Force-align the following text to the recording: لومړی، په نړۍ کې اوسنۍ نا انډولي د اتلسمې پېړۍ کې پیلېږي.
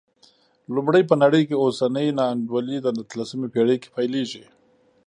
لومړی، 0.75 1.03
په 1.09 1.15
نړۍ 1.23 1.43
کې 1.49 1.55
اوسنۍ 1.63 2.07
نا 2.17 2.23
انډولي 2.33 2.77
د 2.81 2.85
اتلسمې 3.01 3.47
پېړۍ 3.53 3.77
کې 3.81 3.89
پیلېږي. 3.95 4.43